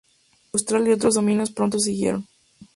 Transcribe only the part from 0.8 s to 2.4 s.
y otros dominios pronto siguieron.